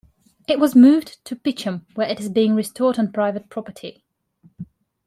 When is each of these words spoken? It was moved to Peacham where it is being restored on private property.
It 0.47 0.57
was 0.59 0.75
moved 0.75 1.23
to 1.25 1.35
Peacham 1.35 1.85
where 1.93 2.09
it 2.09 2.19
is 2.19 2.27
being 2.27 2.55
restored 2.55 2.97
on 2.97 3.11
private 3.11 3.49
property. 3.49 4.03